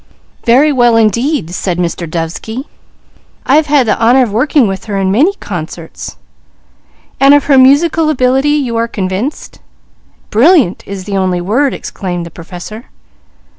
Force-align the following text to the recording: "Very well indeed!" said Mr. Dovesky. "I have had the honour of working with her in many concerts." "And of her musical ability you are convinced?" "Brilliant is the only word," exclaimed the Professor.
"Very 0.47 0.71
well 0.73 0.97
indeed!" 0.97 1.51
said 1.51 1.77
Mr. 1.77 2.09
Dovesky. 2.09 2.63
"I 3.45 3.55
have 3.57 3.67
had 3.67 3.85
the 3.85 4.01
honour 4.01 4.23
of 4.23 4.31
working 4.31 4.67
with 4.67 4.85
her 4.85 4.97
in 4.97 5.11
many 5.11 5.35
concerts." 5.35 6.17
"And 7.19 7.35
of 7.35 7.43
her 7.43 7.59
musical 7.59 8.09
ability 8.09 8.49
you 8.49 8.75
are 8.77 8.87
convinced?" 8.87 9.59
"Brilliant 10.31 10.81
is 10.87 11.03
the 11.03 11.17
only 11.17 11.39
word," 11.39 11.75
exclaimed 11.75 12.25
the 12.25 12.31
Professor. 12.31 12.85